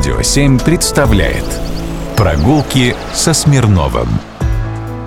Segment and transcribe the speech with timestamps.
[0.00, 1.44] Радио 7 представляет
[2.16, 4.08] Прогулки со Смирновым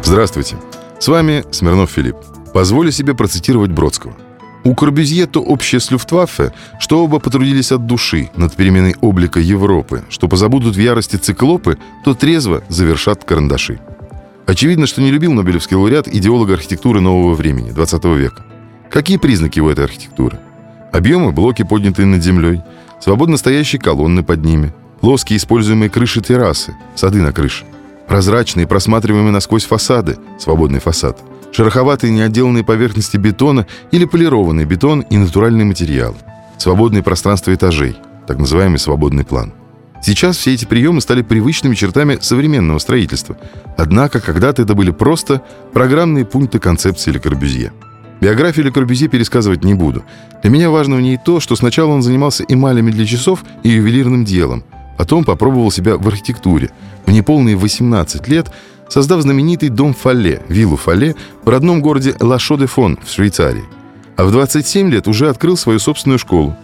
[0.03, 0.57] Здравствуйте,
[0.99, 2.17] с вами Смирнов Филипп.
[2.53, 4.13] Позволю себе процитировать Бродского.
[4.63, 10.03] У Корбюзье то общее с Люфтваффе, что оба потрудились от души над переменой облика Европы,
[10.09, 13.79] что позабудут в ярости циклопы, то трезво завершат карандаши.
[14.45, 18.45] Очевидно, что не любил Нобелевский лауреат идеолога архитектуры нового времени, 20 века.
[18.91, 20.39] Какие признаки у этой архитектуры?
[20.91, 22.61] Объемы, блоки, поднятые над землей,
[23.01, 24.71] свободно стоящие колонны под ними,
[25.03, 27.65] плоские используемые крыши террасы, сады на крыше,
[28.07, 31.19] прозрачные, просматриваемые насквозь фасады, свободный фасад,
[31.51, 36.15] шероховатые неотделанные поверхности бетона или полированный бетон и натуральные материалы,
[36.57, 39.51] свободные пространства этажей, так называемый свободный план.
[40.01, 43.35] Сейчас все эти приемы стали привычными чертами современного строительства.
[43.77, 45.41] Однако когда-то это были просто
[45.73, 47.73] программные пункты концепции Ле Корбюзье–
[48.23, 50.05] Биографию Ле Корбюзье пересказывать не буду.
[50.43, 54.23] Для меня важно в ней то, что сначала он занимался эмалями для часов и ювелирным
[54.23, 54.63] делом.
[54.97, 56.69] Потом попробовал себя в архитектуре.
[57.05, 58.51] В неполные 18 лет
[58.93, 63.63] создав знаменитый дом Фалле, виллу Фалле, в родном городе Лашо-де-Фон в Швейцарии.
[64.17, 66.55] А в 27 лет уже открыл свою собственную школу.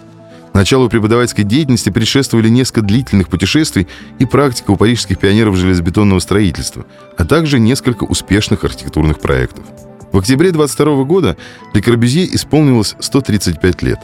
[0.54, 3.88] Началу преподавательской деятельности предшествовали несколько длительных путешествий
[4.20, 6.86] и практика у парижских пионеров железобетонного строительства,
[7.18, 9.64] а также несколько успешных архитектурных проектов.
[10.12, 11.38] В октябре 22 года
[11.74, 14.00] Ле Корбюзье исполнилось 135 лет.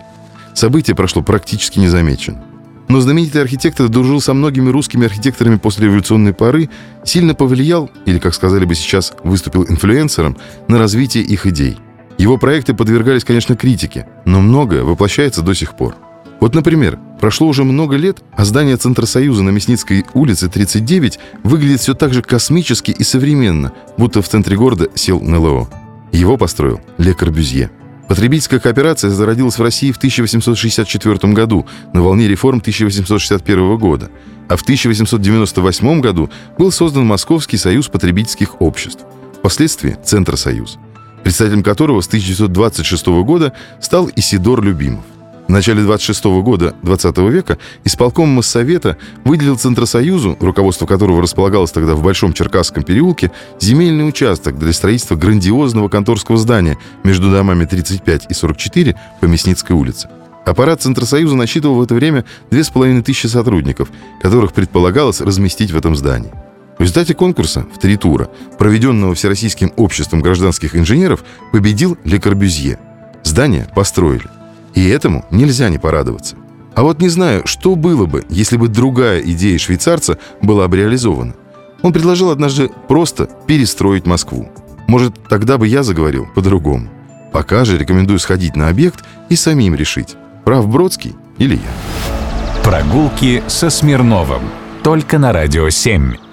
[0.56, 2.42] Событие прошло практически незамечено.
[2.88, 6.70] Но знаменитый архитектор дружил со многими русскими архитекторами после революционной поры,
[7.04, 11.78] сильно повлиял, или, как сказали бы сейчас, выступил инфлюенсером на развитие их идей.
[12.18, 15.96] Его проекты подвергались, конечно, критике, но многое воплощается до сих пор.
[16.40, 21.82] Вот, например, прошло уже много лет, а здание Центра Союза на Мясницкой улице 39 выглядит
[21.82, 25.68] все так же космически и современно, будто в центре города сел НЛО.
[26.12, 27.72] Его построил Ле Корбюзье.
[28.08, 34.12] Потребительская кооперация зародилась в России в 1864 году на волне реформ 1861 года,
[34.48, 39.06] а в 1898 году был создан Московский союз потребительских обществ,
[39.40, 40.78] впоследствии Центросоюз,
[41.24, 45.04] представителем которого с 1926 года стал Исидор Любимов.
[45.48, 52.02] В начале 26 года 20 века исполком Моссовета выделил Центросоюзу, руководство которого располагалось тогда в
[52.02, 58.96] Большом Черкасском переулке, земельный участок для строительства грандиозного конторского здания между домами 35 и 44
[59.22, 60.10] по Мясницкой улице.
[60.46, 63.90] Аппарат Центросоюза насчитывал в это время 2500 сотрудников,
[64.22, 66.32] которых предполагалось разместить в этом здании.
[66.78, 72.80] В результате конкурса в три тура, проведенного Всероссийским обществом гражданских инженеров, победил Ле Корбюзье.
[73.24, 74.26] Здание построили.
[74.76, 76.36] И этому нельзя не порадоваться.
[76.76, 81.34] А вот не знаю, что было бы, если бы другая идея швейцарца была бы реализована.
[81.82, 84.50] Он предложил однажды просто перестроить Москву.
[84.88, 86.90] Может, тогда бы я заговорил по-другому.
[87.32, 92.64] Пока же рекомендую сходить на объект и самим решить, прав Бродский или я.
[92.64, 94.42] Прогулки со Смирновым.
[94.84, 96.25] Только на Радио 7.